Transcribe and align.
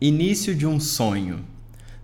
Início 0.00 0.54
de 0.54 0.64
um 0.64 0.78
sonho. 0.78 1.40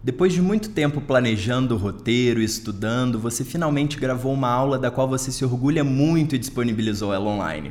Depois 0.03 0.33
de 0.33 0.43
muito 0.43 0.71
tempo 0.71 1.01
planejando 1.01 1.77
o 1.77 1.79
roteiro 1.79 2.43
estudando, 2.43 3.21
você 3.21 3.45
finalmente 3.45 4.01
gravou 4.01 4.33
uma 4.33 4.49
aula 4.49 4.76
da 4.76 4.90
qual 4.90 5.06
você 5.06 5.31
se 5.31 5.44
orgulha 5.44 5.85
muito 5.85 6.35
e 6.35 6.38
disponibilizou 6.38 7.15
ela 7.15 7.30
online. 7.30 7.71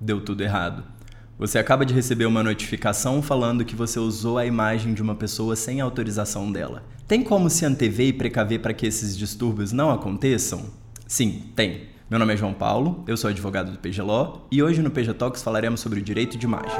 Deu 0.00 0.20
tudo 0.20 0.44
errado. 0.44 0.84
Você 1.36 1.58
acaba 1.58 1.84
de 1.84 1.92
receber 1.92 2.26
uma 2.26 2.44
notificação 2.44 3.20
falando 3.20 3.64
que 3.64 3.74
você 3.74 3.98
usou 3.98 4.38
a 4.38 4.46
imagem 4.46 4.94
de 4.94 5.02
uma 5.02 5.16
pessoa 5.16 5.56
sem 5.56 5.80
autorização 5.80 6.52
dela. 6.52 6.84
Tem 7.08 7.20
como 7.20 7.50
se 7.50 7.66
antever 7.66 8.06
e 8.06 8.12
precaver 8.12 8.60
para 8.60 8.72
que 8.72 8.86
esses 8.86 9.18
distúrbios 9.18 9.72
não 9.72 9.90
aconteçam? 9.90 10.66
Sim, 11.08 11.42
tem. 11.56 11.88
Meu 12.08 12.20
nome 12.20 12.34
é 12.34 12.36
João 12.36 12.54
Paulo, 12.54 13.02
eu 13.04 13.16
sou 13.16 13.28
advogado 13.28 13.72
do 13.72 13.78
PGLO 13.78 14.46
e 14.52 14.62
hoje 14.62 14.80
no 14.80 14.92
PG 14.92 15.14
Talks 15.14 15.42
falaremos 15.42 15.80
sobre 15.80 15.98
o 15.98 16.02
direito 16.02 16.38
de 16.38 16.46
imagem. 16.46 16.78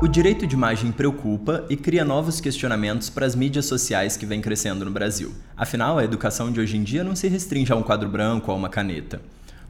O 0.00 0.06
direito 0.06 0.46
de 0.46 0.54
imagem 0.54 0.92
preocupa 0.92 1.66
e 1.68 1.76
cria 1.76 2.04
novos 2.04 2.40
questionamentos 2.40 3.10
para 3.10 3.26
as 3.26 3.34
mídias 3.34 3.66
sociais 3.66 4.16
que 4.16 4.24
vêm 4.24 4.40
crescendo 4.40 4.84
no 4.84 4.92
Brasil. 4.92 5.34
Afinal, 5.56 5.98
a 5.98 6.04
educação 6.04 6.52
de 6.52 6.60
hoje 6.60 6.76
em 6.76 6.84
dia 6.84 7.02
não 7.02 7.16
se 7.16 7.26
restringe 7.26 7.72
a 7.72 7.76
um 7.76 7.82
quadro 7.82 8.08
branco 8.08 8.48
ou 8.48 8.54
a 8.54 8.56
uma 8.56 8.68
caneta. 8.68 9.20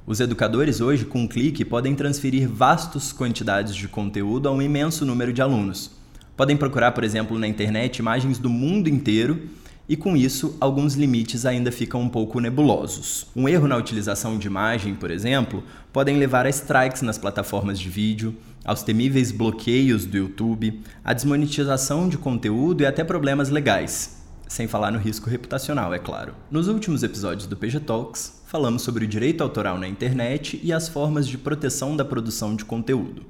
Os 0.06 0.20
educadores 0.20 0.82
hoje, 0.82 1.06
com 1.06 1.20
um 1.22 1.26
clique, 1.26 1.64
podem 1.64 1.94
transferir 1.94 2.46
vastas 2.46 3.10
quantidades 3.10 3.74
de 3.74 3.88
conteúdo 3.88 4.50
a 4.50 4.52
um 4.52 4.60
imenso 4.60 5.06
número 5.06 5.32
de 5.32 5.40
alunos. 5.40 5.92
Podem 6.36 6.58
procurar, 6.58 6.92
por 6.92 7.04
exemplo, 7.04 7.38
na 7.38 7.48
internet 7.48 7.96
imagens 7.96 8.38
do 8.38 8.50
mundo 8.50 8.86
inteiro 8.86 9.48
e 9.88 9.96
com 9.96 10.14
isso 10.14 10.54
alguns 10.60 10.92
limites 10.92 11.46
ainda 11.46 11.72
ficam 11.72 12.02
um 12.02 12.08
pouco 12.08 12.38
nebulosos. 12.38 13.28
Um 13.34 13.48
erro 13.48 13.66
na 13.66 13.78
utilização 13.78 14.36
de 14.36 14.46
imagem, 14.46 14.94
por 14.94 15.10
exemplo, 15.10 15.64
podem 15.90 16.18
levar 16.18 16.44
a 16.44 16.50
strikes 16.50 17.00
nas 17.00 17.16
plataformas 17.16 17.80
de 17.80 17.88
vídeo, 17.88 18.36
aos 18.68 18.82
temíveis 18.82 19.32
bloqueios 19.32 20.04
do 20.04 20.18
YouTube, 20.18 20.82
à 21.02 21.14
desmonetização 21.14 22.06
de 22.06 22.18
conteúdo 22.18 22.82
e 22.82 22.86
até 22.86 23.02
problemas 23.02 23.48
legais. 23.48 24.18
Sem 24.46 24.68
falar 24.68 24.90
no 24.90 24.98
risco 24.98 25.30
reputacional, 25.30 25.94
é 25.94 25.98
claro. 25.98 26.34
Nos 26.50 26.68
últimos 26.68 27.02
episódios 27.02 27.46
do 27.46 27.56
PG 27.56 27.80
Talks, 27.80 28.42
falamos 28.44 28.82
sobre 28.82 29.06
o 29.06 29.08
direito 29.08 29.42
autoral 29.42 29.78
na 29.78 29.88
internet 29.88 30.60
e 30.62 30.70
as 30.70 30.86
formas 30.86 31.26
de 31.26 31.38
proteção 31.38 31.96
da 31.96 32.04
produção 32.04 32.54
de 32.54 32.66
conteúdo. 32.66 33.24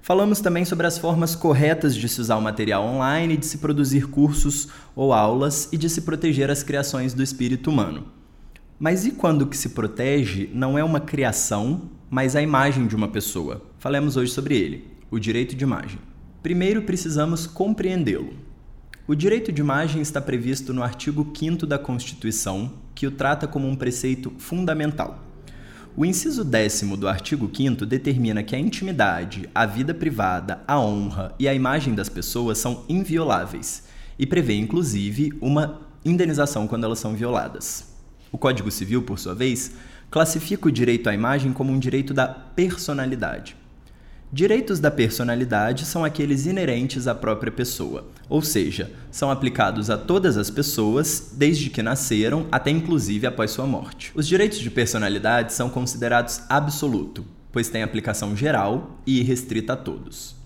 Falamos 0.00 0.40
também 0.40 0.64
sobre 0.64 0.86
as 0.86 0.96
formas 0.96 1.34
corretas 1.34 1.94
de 1.94 2.08
se 2.08 2.18
usar 2.18 2.36
o 2.36 2.42
material 2.42 2.82
online, 2.82 3.36
de 3.36 3.44
se 3.44 3.58
produzir 3.58 4.06
cursos 4.06 4.68
ou 4.96 5.12
aulas 5.12 5.68
e 5.70 5.76
de 5.76 5.90
se 5.90 6.00
proteger 6.00 6.50
as 6.50 6.62
criações 6.62 7.12
do 7.12 7.22
espírito 7.22 7.68
humano. 7.68 8.19
Mas 8.82 9.04
e 9.04 9.10
quando 9.10 9.42
o 9.42 9.46
que 9.46 9.58
se 9.58 9.68
protege 9.68 10.48
não 10.54 10.78
é 10.78 10.82
uma 10.82 11.00
criação, 11.00 11.82
mas 12.08 12.34
a 12.34 12.40
imagem 12.40 12.86
de 12.86 12.96
uma 12.96 13.08
pessoa? 13.08 13.60
Falemos 13.78 14.16
hoje 14.16 14.32
sobre 14.32 14.56
ele, 14.56 14.86
o 15.10 15.18
direito 15.18 15.54
de 15.54 15.62
imagem. 15.62 15.98
Primeiro 16.42 16.80
precisamos 16.80 17.46
compreendê-lo. 17.46 18.32
O 19.06 19.14
direito 19.14 19.52
de 19.52 19.60
imagem 19.60 20.00
está 20.00 20.18
previsto 20.18 20.72
no 20.72 20.82
artigo 20.82 21.30
5 21.38 21.66
da 21.66 21.78
Constituição, 21.78 22.72
que 22.94 23.06
o 23.06 23.10
trata 23.10 23.46
como 23.46 23.68
um 23.68 23.76
preceito 23.76 24.32
fundamental. 24.38 25.22
O 25.94 26.06
inciso 26.06 26.42
décimo 26.42 26.96
do 26.96 27.06
artigo 27.06 27.50
5 27.54 27.84
determina 27.84 28.42
que 28.42 28.56
a 28.56 28.58
intimidade, 28.58 29.46
a 29.54 29.66
vida 29.66 29.92
privada, 29.92 30.62
a 30.66 30.80
honra 30.80 31.34
e 31.38 31.46
a 31.46 31.52
imagem 31.52 31.94
das 31.94 32.08
pessoas 32.08 32.56
são 32.56 32.86
invioláveis 32.88 33.84
e 34.18 34.24
prevê, 34.24 34.54
inclusive, 34.54 35.34
uma 35.38 35.82
indenização 36.02 36.66
quando 36.66 36.84
elas 36.84 36.98
são 36.98 37.12
violadas. 37.12 37.89
O 38.32 38.38
Código 38.38 38.70
Civil, 38.70 39.02
por 39.02 39.18
sua 39.18 39.34
vez, 39.34 39.72
classifica 40.10 40.68
o 40.68 40.72
direito 40.72 41.08
à 41.08 41.14
imagem 41.14 41.52
como 41.52 41.72
um 41.72 41.78
direito 41.78 42.14
da 42.14 42.28
personalidade. 42.28 43.56
Direitos 44.32 44.78
da 44.78 44.92
personalidade 44.92 45.84
são 45.84 46.04
aqueles 46.04 46.46
inerentes 46.46 47.08
à 47.08 47.14
própria 47.14 47.50
pessoa, 47.50 48.06
ou 48.28 48.40
seja, 48.40 48.92
são 49.10 49.28
aplicados 49.28 49.90
a 49.90 49.98
todas 49.98 50.36
as 50.36 50.48
pessoas 50.48 51.32
desde 51.32 51.68
que 51.68 51.82
nasceram 51.82 52.46
até 52.52 52.70
inclusive 52.70 53.26
após 53.26 53.50
sua 53.50 53.66
morte. 53.66 54.12
Os 54.14 54.28
direitos 54.28 54.60
de 54.60 54.70
personalidade 54.70 55.52
são 55.52 55.68
considerados 55.68 56.42
absoluto, 56.48 57.24
pois 57.50 57.68
têm 57.68 57.82
aplicação 57.82 58.36
geral 58.36 59.00
e 59.04 59.18
irrestrita 59.18 59.72
a 59.72 59.76
todos. 59.76 60.36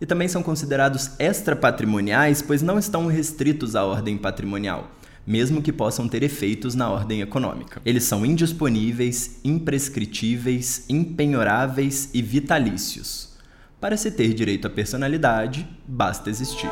E 0.00 0.06
também 0.06 0.28
são 0.28 0.42
considerados 0.42 1.10
extrapatrimoniais, 1.18 2.42
pois 2.42 2.62
não 2.62 2.78
estão 2.78 3.08
restritos 3.08 3.74
à 3.74 3.84
ordem 3.84 4.16
patrimonial 4.16 4.88
mesmo 5.26 5.62
que 5.62 5.72
possam 5.72 6.08
ter 6.08 6.22
efeitos 6.22 6.74
na 6.74 6.90
ordem 6.90 7.20
econômica. 7.20 7.80
Eles 7.84 8.04
são 8.04 8.26
indisponíveis, 8.26 9.40
imprescritíveis, 9.44 10.84
impenhoráveis 10.88 12.10
e 12.12 12.20
vitalícios. 12.20 13.36
Para 13.80 13.96
se 13.96 14.10
ter 14.10 14.32
direito 14.32 14.66
à 14.66 14.70
personalidade, 14.70 15.66
basta 15.86 16.30
existir. 16.30 16.70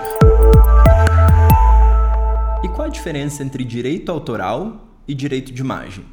E 2.63 2.69
qual 2.69 2.89
a 2.89 2.91
diferença 2.91 3.43
entre 3.43 3.65
direito 3.65 4.13
autoral 4.13 4.89
e 5.09 5.15
direito 5.15 5.53
de 5.53 5.61
imagem? 5.61 6.05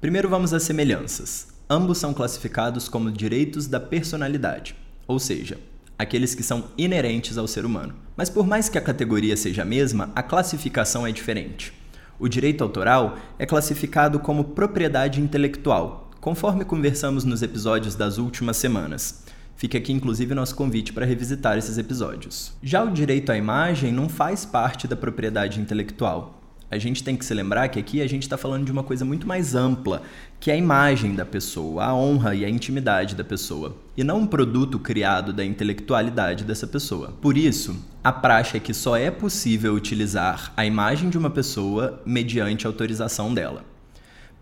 Primeiro 0.00 0.28
vamos 0.28 0.52
às 0.52 0.62
semelhanças. 0.62 1.48
Ambos 1.68 1.98
são 1.98 2.12
classificados 2.12 2.88
como 2.88 3.10
direitos 3.10 3.66
da 3.66 3.80
personalidade, 3.80 4.76
ou 5.06 5.18
seja, 5.18 5.58
aqueles 6.04 6.34
que 6.34 6.42
são 6.42 6.66
inerentes 6.78 7.36
ao 7.36 7.48
ser 7.48 7.66
humano. 7.66 7.94
Mas 8.16 8.30
por 8.30 8.46
mais 8.46 8.68
que 8.68 8.78
a 8.78 8.80
categoria 8.80 9.36
seja 9.36 9.62
a 9.62 9.64
mesma, 9.64 10.12
a 10.14 10.22
classificação 10.22 11.06
é 11.06 11.10
diferente. 11.10 11.72
O 12.18 12.28
direito 12.28 12.62
autoral 12.62 13.18
é 13.38 13.44
classificado 13.44 14.20
como 14.20 14.44
propriedade 14.44 15.20
intelectual, 15.20 16.10
conforme 16.20 16.64
conversamos 16.64 17.24
nos 17.24 17.42
episódios 17.42 17.96
das 17.96 18.18
últimas 18.18 18.56
semanas. 18.56 19.24
Fica 19.56 19.78
aqui 19.78 19.92
inclusive 19.92 20.34
nosso 20.34 20.54
convite 20.54 20.92
para 20.92 21.04
revisitar 21.04 21.58
esses 21.58 21.78
episódios. 21.78 22.52
Já 22.62 22.84
o 22.84 22.90
direito 22.90 23.32
à 23.32 23.36
imagem 23.36 23.92
não 23.92 24.08
faz 24.08 24.44
parte 24.44 24.86
da 24.86 24.94
propriedade 24.96 25.60
intelectual 25.60 26.43
a 26.74 26.78
gente 26.78 27.04
tem 27.04 27.16
que 27.16 27.24
se 27.24 27.32
lembrar 27.32 27.68
que 27.68 27.78
aqui 27.78 28.02
a 28.02 28.06
gente 28.08 28.24
está 28.24 28.36
falando 28.36 28.64
de 28.64 28.72
uma 28.72 28.82
coisa 28.82 29.04
muito 29.04 29.28
mais 29.28 29.54
ampla, 29.54 30.02
que 30.40 30.50
é 30.50 30.54
a 30.54 30.56
imagem 30.56 31.14
da 31.14 31.24
pessoa, 31.24 31.84
a 31.84 31.94
honra 31.94 32.34
e 32.34 32.44
a 32.44 32.50
intimidade 32.50 33.14
da 33.14 33.22
pessoa, 33.22 33.76
e 33.96 34.02
não 34.02 34.18
um 34.18 34.26
produto 34.26 34.76
criado 34.76 35.32
da 35.32 35.44
intelectualidade 35.44 36.42
dessa 36.42 36.66
pessoa. 36.66 37.14
Por 37.22 37.38
isso, 37.38 37.76
a 38.02 38.10
praxe 38.10 38.56
é 38.56 38.60
que 38.60 38.74
só 38.74 38.96
é 38.96 39.08
possível 39.08 39.72
utilizar 39.72 40.52
a 40.56 40.66
imagem 40.66 41.10
de 41.10 41.16
uma 41.16 41.30
pessoa 41.30 42.02
mediante 42.04 42.66
autorização 42.66 43.32
dela. 43.32 43.64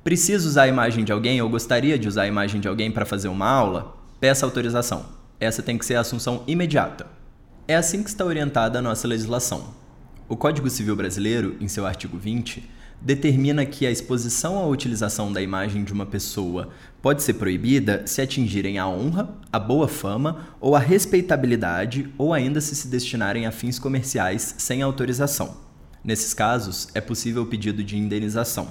Preciso 0.02 0.48
usar 0.48 0.62
a 0.62 0.68
imagem 0.68 1.04
de 1.04 1.12
alguém 1.12 1.42
ou 1.42 1.50
gostaria 1.50 1.98
de 1.98 2.08
usar 2.08 2.22
a 2.22 2.28
imagem 2.28 2.62
de 2.62 2.66
alguém 2.66 2.90
para 2.90 3.04
fazer 3.04 3.28
uma 3.28 3.46
aula? 3.46 3.94
Peça 4.18 4.46
autorização. 4.46 5.04
Essa 5.38 5.62
tem 5.62 5.76
que 5.76 5.84
ser 5.84 5.96
a 5.96 6.00
assunção 6.00 6.44
imediata. 6.46 7.06
É 7.68 7.76
assim 7.76 8.02
que 8.02 8.08
está 8.08 8.24
orientada 8.24 8.78
a 8.78 8.82
nossa 8.82 9.06
legislação. 9.06 9.81
O 10.32 10.36
Código 10.36 10.70
Civil 10.70 10.96
Brasileiro, 10.96 11.56
em 11.60 11.68
seu 11.68 11.84
artigo 11.84 12.16
20, 12.16 12.66
determina 13.02 13.66
que 13.66 13.86
a 13.86 13.90
exposição 13.90 14.54
ou 14.54 14.72
utilização 14.72 15.30
da 15.30 15.42
imagem 15.42 15.84
de 15.84 15.92
uma 15.92 16.06
pessoa 16.06 16.70
pode 17.02 17.22
ser 17.22 17.34
proibida 17.34 18.06
se 18.06 18.22
atingirem 18.22 18.78
a 18.78 18.88
honra, 18.88 19.28
a 19.52 19.58
boa 19.58 19.86
fama 19.86 20.48
ou 20.58 20.74
a 20.74 20.78
respeitabilidade 20.78 22.08
ou 22.16 22.32
ainda 22.32 22.62
se 22.62 22.74
se 22.74 22.88
destinarem 22.88 23.44
a 23.44 23.52
fins 23.52 23.78
comerciais 23.78 24.54
sem 24.56 24.80
autorização. 24.80 25.54
Nesses 26.02 26.32
casos, 26.32 26.88
é 26.94 27.00
possível 27.02 27.42
o 27.42 27.46
pedido 27.46 27.84
de 27.84 27.98
indenização. 27.98 28.68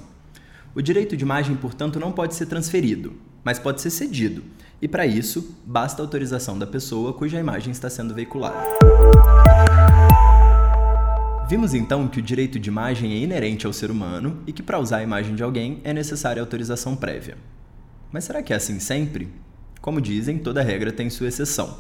O 0.74 0.82
direito 0.82 1.16
de 1.16 1.24
imagem, 1.24 1.56
portanto, 1.56 2.00
não 2.00 2.12
pode 2.12 2.34
ser 2.34 2.48
transferido, 2.48 3.14
mas 3.44 3.60
pode 3.60 3.82
ser 3.82 3.92
cedido, 3.92 4.44
e 4.82 4.88
para 4.88 5.06
isso, 5.06 5.56
basta 5.64 6.02
a 6.02 6.06
autorização 6.06 6.58
da 6.58 6.66
pessoa 6.66 7.14
cuja 7.14 7.40
imagem 7.40 7.72
está 7.72 7.88
sendo 7.88 8.16
veiculada. 8.16 8.58
Vimos 11.52 11.74
então 11.74 12.08
que 12.08 12.18
o 12.18 12.22
direito 12.22 12.58
de 12.58 12.70
imagem 12.70 13.12
é 13.12 13.18
inerente 13.18 13.68
ao 13.68 13.74
ser 13.74 13.92
humano 13.92 14.42
e 14.48 14.54
que 14.54 14.64
para 14.64 14.80
usar 14.80 15.00
a 15.00 15.04
imagem 15.04 15.36
de 15.36 15.44
alguém 15.44 15.82
é 15.84 15.92
necessária 15.94 16.42
autorização 16.42 16.96
prévia. 16.96 17.38
Mas 18.10 18.24
será 18.24 18.42
que 18.42 18.54
é 18.54 18.56
assim 18.56 18.80
sempre? 18.80 19.28
Como 19.82 20.00
dizem, 20.00 20.38
toda 20.38 20.64
regra 20.64 20.94
tem 20.94 21.10
sua 21.10 21.28
exceção. 21.28 21.80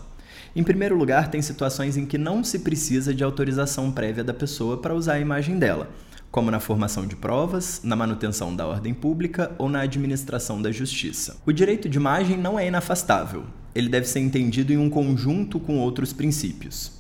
Em 0.54 0.62
primeiro 0.62 0.98
lugar, 0.98 1.32
tem 1.32 1.42
situações 1.42 1.96
em 1.96 2.06
que 2.06 2.18
não 2.18 2.44
se 2.44 2.60
precisa 2.60 3.16
de 3.16 3.24
autorização 3.24 3.90
prévia 3.94 4.26
da 4.26 4.34
pessoa 4.34 4.76
para 4.76 4.94
usar 4.94 5.14
a 5.14 5.20
imagem 5.22 5.58
dela, 5.58 5.90
como 6.30 6.52
na 6.52 6.60
formação 6.60 7.08
de 7.08 7.16
provas, 7.16 7.80
na 7.82 7.96
manutenção 7.96 8.54
da 8.54 8.68
ordem 8.68 8.94
pública 8.94 9.54
ou 9.58 9.70
na 9.70 9.80
administração 9.80 10.62
da 10.62 10.70
justiça. 10.70 11.38
O 11.46 11.54
direito 11.54 11.88
de 11.88 11.98
imagem 11.98 12.38
não 12.38 12.60
é 12.60 12.68
inafastável, 12.68 13.46
ele 13.74 13.88
deve 13.88 14.06
ser 14.06 14.20
entendido 14.20 14.74
em 14.74 14.78
um 14.78 14.90
conjunto 14.90 15.62
com 15.62 15.80
outros 15.80 16.12
princípios. 16.12 17.00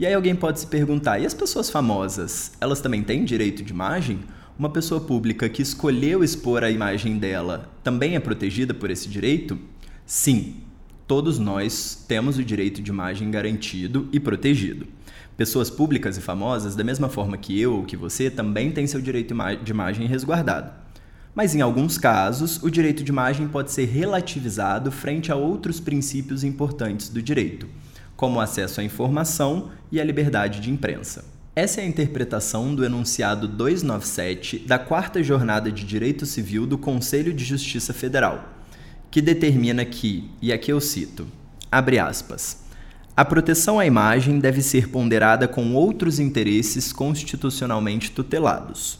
E 0.00 0.06
aí 0.06 0.14
alguém 0.14 0.34
pode 0.34 0.58
se 0.58 0.66
perguntar: 0.66 1.18
e 1.18 1.26
as 1.26 1.34
pessoas 1.34 1.68
famosas, 1.68 2.52
elas 2.58 2.80
também 2.80 3.02
têm 3.02 3.22
direito 3.22 3.62
de 3.62 3.70
imagem? 3.70 4.20
Uma 4.58 4.70
pessoa 4.70 4.98
pública 4.98 5.46
que 5.46 5.60
escolheu 5.60 6.24
expor 6.24 6.64
a 6.64 6.70
imagem 6.70 7.18
dela 7.18 7.70
também 7.84 8.16
é 8.16 8.20
protegida 8.20 8.72
por 8.72 8.90
esse 8.90 9.10
direito? 9.10 9.58
Sim, 10.06 10.56
todos 11.06 11.38
nós 11.38 12.02
temos 12.08 12.38
o 12.38 12.44
direito 12.44 12.80
de 12.80 12.90
imagem 12.90 13.30
garantido 13.30 14.08
e 14.10 14.18
protegido. 14.18 14.86
Pessoas 15.36 15.68
públicas 15.68 16.16
e 16.16 16.22
famosas, 16.22 16.74
da 16.74 16.82
mesma 16.82 17.10
forma 17.10 17.36
que 17.36 17.60
eu 17.60 17.74
ou 17.74 17.84
que 17.84 17.96
você, 17.96 18.30
também 18.30 18.72
têm 18.72 18.86
seu 18.86 19.02
direito 19.02 19.34
de 19.62 19.70
imagem 19.70 20.06
resguardado. 20.06 20.72
Mas 21.34 21.54
em 21.54 21.60
alguns 21.60 21.98
casos, 21.98 22.62
o 22.62 22.70
direito 22.70 23.04
de 23.04 23.12
imagem 23.12 23.46
pode 23.46 23.70
ser 23.70 23.84
relativizado 23.84 24.90
frente 24.90 25.30
a 25.30 25.36
outros 25.36 25.78
princípios 25.78 26.42
importantes 26.42 27.10
do 27.10 27.22
direito 27.22 27.68
como 28.20 28.36
o 28.36 28.40
acesso 28.42 28.82
à 28.82 28.84
informação 28.84 29.70
e 29.90 29.98
a 29.98 30.04
liberdade 30.04 30.60
de 30.60 30.70
imprensa. 30.70 31.24
Essa 31.56 31.80
é 31.80 31.84
a 31.84 31.86
interpretação 31.86 32.74
do 32.74 32.84
enunciado 32.84 33.48
297 33.48 34.58
da 34.58 34.78
Quarta 34.78 35.22
Jornada 35.22 35.72
de 35.72 35.86
Direito 35.86 36.26
Civil 36.26 36.66
do 36.66 36.76
Conselho 36.76 37.32
de 37.32 37.42
Justiça 37.42 37.94
Federal, 37.94 38.44
que 39.10 39.22
determina 39.22 39.86
que, 39.86 40.30
e 40.42 40.52
aqui 40.52 40.70
eu 40.70 40.82
cito, 40.82 41.26
abre 41.72 41.98
aspas, 41.98 42.62
a 43.16 43.24
proteção 43.24 43.78
à 43.78 43.86
imagem 43.86 44.38
deve 44.38 44.60
ser 44.60 44.90
ponderada 44.90 45.48
com 45.48 45.72
outros 45.72 46.20
interesses 46.20 46.92
constitucionalmente 46.92 48.10
tutelados, 48.10 48.98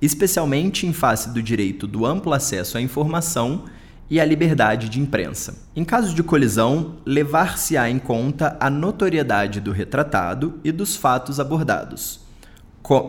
especialmente 0.00 0.86
em 0.86 0.92
face 0.92 1.30
do 1.30 1.42
direito 1.42 1.88
do 1.88 2.06
amplo 2.06 2.32
acesso 2.32 2.78
à 2.78 2.80
informação 2.80 3.64
e 4.10 4.20
à 4.20 4.24
liberdade 4.24 4.88
de 4.88 5.00
imprensa. 5.00 5.56
Em 5.74 5.84
caso 5.84 6.12
de 6.12 6.22
colisão, 6.22 6.96
levar-se-á 7.06 7.88
em 7.88 7.98
conta 7.98 8.56
a 8.58 8.68
notoriedade 8.68 9.60
do 9.60 9.70
retratado 9.70 10.58
e 10.64 10.72
dos 10.72 10.96
fatos 10.96 11.38
abordados, 11.38 12.20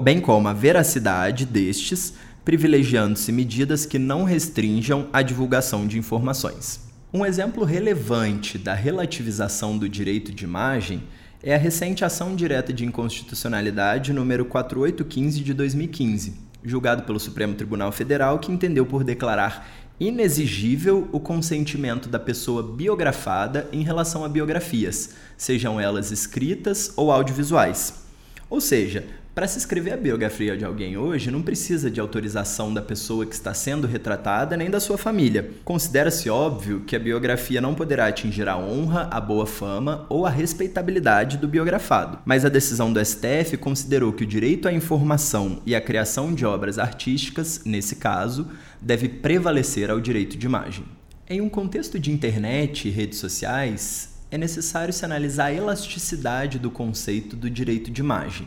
bem 0.03 0.21
como 0.21 0.47
a 0.47 0.53
veracidade 0.53 1.45
destes, 1.45 2.13
privilegiando-se 2.45 3.31
medidas 3.31 3.85
que 3.85 3.97
não 3.97 4.23
restringam 4.23 5.07
a 5.11 5.23
divulgação 5.23 5.87
de 5.87 5.97
informações. 5.97 6.81
Um 7.13 7.25
exemplo 7.25 7.65
relevante 7.65 8.57
da 8.57 8.73
relativização 8.73 9.77
do 9.77 9.89
direito 9.89 10.31
de 10.31 10.43
imagem 10.43 11.03
é 11.43 11.55
a 11.55 11.57
recente 11.57 12.05
ação 12.05 12.35
direta 12.35 12.71
de 12.71 12.85
inconstitucionalidade 12.85 14.13
número 14.13 14.45
4815 14.45 15.41
de 15.41 15.53
2015, 15.53 16.35
julgado 16.63 17.03
pelo 17.03 17.19
Supremo 17.19 17.55
Tribunal 17.55 17.91
Federal, 17.91 18.39
que 18.39 18.51
entendeu 18.51 18.85
por 18.85 19.03
declarar 19.03 19.67
inexigível 20.01 21.07
o 21.11 21.19
consentimento 21.19 22.09
da 22.09 22.17
pessoa 22.17 22.63
biografada 22.63 23.69
em 23.71 23.83
relação 23.83 24.25
a 24.25 24.29
biografias, 24.29 25.11
sejam 25.37 25.79
elas 25.79 26.09
escritas 26.09 26.91
ou 26.97 27.11
audiovisuais. 27.11 28.01
Ou 28.49 28.59
seja, 28.59 29.05
para 29.33 29.47
se 29.47 29.57
escrever 29.57 29.93
a 29.93 29.97
biografia 29.97 30.57
de 30.57 30.65
alguém 30.65 30.97
hoje, 30.97 31.31
não 31.31 31.41
precisa 31.41 31.89
de 31.89 32.01
autorização 32.01 32.73
da 32.73 32.81
pessoa 32.81 33.25
que 33.25 33.33
está 33.33 33.53
sendo 33.53 33.87
retratada 33.87 34.57
nem 34.57 34.69
da 34.69 34.77
sua 34.77 34.97
família. 34.97 35.51
Considera-se 35.63 36.29
óbvio 36.29 36.81
que 36.81 36.97
a 36.97 36.99
biografia 36.99 37.61
não 37.61 37.73
poderá 37.73 38.07
atingir 38.07 38.49
a 38.49 38.57
honra, 38.57 39.07
a 39.09 39.21
boa 39.21 39.45
fama 39.45 40.05
ou 40.09 40.25
a 40.25 40.29
respeitabilidade 40.29 41.37
do 41.37 41.47
biografado. 41.47 42.19
Mas 42.25 42.43
a 42.43 42.49
decisão 42.49 42.91
do 42.91 43.03
STF 43.03 43.55
considerou 43.55 44.11
que 44.11 44.25
o 44.25 44.27
direito 44.27 44.67
à 44.67 44.73
informação 44.73 45.61
e 45.65 45.73
à 45.73 45.79
criação 45.79 46.33
de 46.33 46.45
obras 46.45 46.77
artísticas, 46.77 47.61
nesse 47.63 47.95
caso, 47.95 48.49
deve 48.81 49.07
prevalecer 49.07 49.89
ao 49.89 50.01
direito 50.01 50.37
de 50.37 50.45
imagem. 50.45 50.83
Em 51.29 51.39
um 51.39 51.47
contexto 51.47 51.97
de 51.97 52.11
internet 52.11 52.89
e 52.89 52.91
redes 52.91 53.17
sociais, 53.19 54.09
é 54.29 54.37
necessário 54.37 54.93
se 54.93 55.05
analisar 55.05 55.45
a 55.45 55.53
elasticidade 55.53 56.59
do 56.59 56.69
conceito 56.69 57.37
do 57.37 57.49
direito 57.49 57.89
de 57.89 58.01
imagem. 58.01 58.45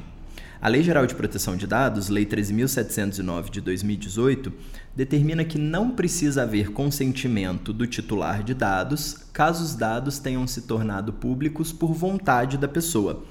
A 0.61 0.69
Lei 0.69 0.83
Geral 0.83 1.07
de 1.07 1.15
Proteção 1.15 1.57
de 1.57 1.67
Dados, 1.67 2.09
Lei 2.09 2.25
13.709 2.25 3.51
de 3.51 3.61
2018, 3.61 4.53
determina 4.97 5.45
que 5.45 5.59
não 5.59 5.91
precisa 5.91 6.43
haver 6.43 6.71
consentimento 6.71 7.73
do 7.73 7.87
titular 7.87 8.43
de 8.43 8.55
dados 8.55 9.27
caso 9.33 9.65
os 9.65 9.75
dados 9.75 10.19
tenham 10.19 10.47
se 10.47 10.63
tornado 10.63 11.13
públicos 11.13 11.73
por 11.73 11.93
vontade 11.93 12.57
da 12.57 12.69
pessoa, 12.69 13.25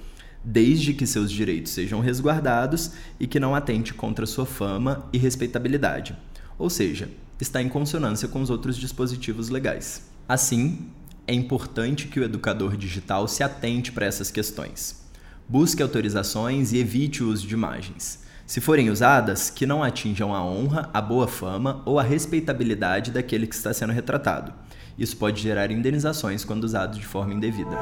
desde 0.44 0.94
que 0.94 1.08
seus 1.08 1.32
direitos 1.32 1.72
sejam 1.72 2.02
resguardados 2.02 2.92
e 3.20 3.26
que 3.26 3.40
não 3.40 3.56
atente 3.56 3.94
contra 3.94 4.26
sua 4.26 4.46
fama 4.46 5.08
e 5.12 5.18
respeitabilidade. 5.18 6.16
Ou 6.60 6.70
seja, 6.70 7.10
está 7.40 7.62
em 7.62 7.70
consonância 7.70 8.28
com 8.28 8.42
os 8.42 8.50
outros 8.50 8.78
dispositivos 8.78 9.50
legais. 9.50 10.10
Assim, 10.28 10.88
é 11.26 11.34
importante 11.34 12.08
que 12.08 12.20
o 12.20 12.24
educador 12.24 12.76
digital 12.78 13.28
se 13.28 13.44
atente 13.44 13.92
para 13.92 14.06
essas 14.06 14.30
questões. 14.30 15.03
Busque 15.48 15.84
autorizações 15.84 16.72
e 16.72 16.78
evite 16.78 17.22
o 17.24 17.30
uso 17.30 17.46
de 17.46 17.54
imagens. 17.54 18.24
Se 18.46 18.62
forem 18.62 18.90
usadas, 18.90 19.50
que 19.50 19.66
não 19.66 19.84
atinjam 19.84 20.34
a 20.34 20.44
honra, 20.44 20.90
a 20.94 21.02
boa 21.02 21.28
fama 21.28 21.82
ou 21.86 22.00
a 22.00 22.04
respeitabilidade 22.04 23.12
daquele 23.12 23.46
que 23.46 23.56
está 23.56 23.74
sendo 23.74 23.94
retratado. 23.94 24.54
Isso 24.98 25.18
pode 25.18 25.42
gerar 25.42 25.72
indenizações 25.72 26.46
quando 26.46 26.64
usado 26.64 26.98
de 26.98 27.06
forma 27.06 27.34
indevida. 27.34 27.78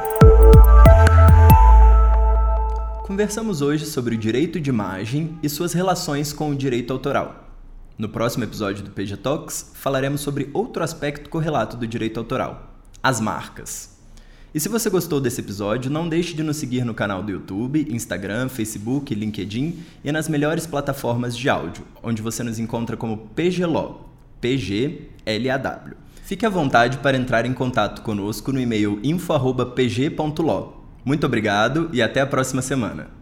Conversamos 3.05 3.61
hoje 3.61 3.85
sobre 3.85 4.15
o 4.15 4.17
direito 4.17 4.59
de 4.59 4.69
imagem 4.69 5.37
e 5.43 5.49
suas 5.49 5.73
relações 5.73 6.33
com 6.33 6.49
o 6.49 6.55
direito 6.55 6.91
autoral. 6.93 7.49
No 7.97 8.09
próximo 8.09 8.43
episódio 8.43 8.83
do 8.83 8.91
PG 8.91 9.17
Talks, 9.17 9.71
falaremos 9.75 10.21
sobre 10.21 10.49
outro 10.53 10.83
aspecto 10.83 11.29
correlato 11.29 11.77
do 11.77 11.85
direito 11.85 12.19
autoral: 12.19 12.81
as 13.03 13.19
marcas. 13.19 14.00
E 14.53 14.59
se 14.59 14.67
você 14.67 14.89
gostou 14.89 15.21
desse 15.21 15.39
episódio, 15.39 15.89
não 15.89 16.09
deixe 16.09 16.33
de 16.33 16.43
nos 16.43 16.57
seguir 16.57 16.83
no 16.83 16.93
canal 16.93 17.23
do 17.23 17.31
YouTube, 17.31 17.87
Instagram, 17.89 18.49
Facebook, 18.49 19.15
LinkedIn 19.15 19.79
e 20.03 20.11
nas 20.11 20.27
melhores 20.27 20.67
plataformas 20.67 21.37
de 21.37 21.49
áudio, 21.49 21.85
onde 22.03 22.21
você 22.21 22.43
nos 22.43 22.59
encontra 22.59 22.97
como 22.97 23.29
PGLAW, 23.33 24.09
P-G-L-A-W. 24.41 25.95
Fique 26.23 26.45
à 26.45 26.49
vontade 26.49 26.97
para 26.97 27.15
entrar 27.15 27.45
em 27.45 27.53
contato 27.53 28.01
conosco 28.01 28.51
no 28.51 28.59
e-mail 28.59 28.99
info.pg.law. 29.03 30.85
Muito 31.05 31.25
obrigado 31.25 31.89
e 31.93 32.01
até 32.01 32.19
a 32.19 32.27
próxima 32.27 32.61
semana. 32.61 33.20